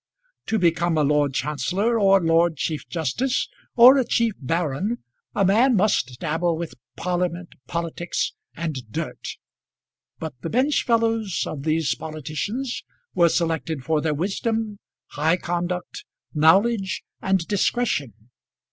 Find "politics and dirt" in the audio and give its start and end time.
7.67-9.37